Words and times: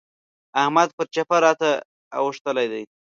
احمد 0.61 0.87
پر 0.95 1.05
چپه 1.15 1.37
راته 1.45 1.69
اوښتلی 2.19 2.67
دی. 2.71 2.83